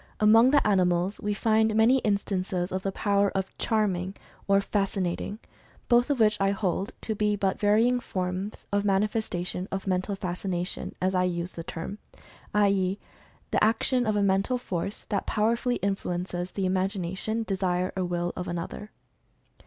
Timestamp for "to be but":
7.01-7.59